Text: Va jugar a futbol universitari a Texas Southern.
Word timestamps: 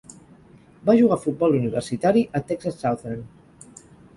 Va 0.87 0.95
jugar 1.01 1.17
a 1.21 1.23
futbol 1.25 1.53
universitari 1.59 2.25
a 2.39 2.41
Texas 2.53 2.81
Southern. 2.85 3.25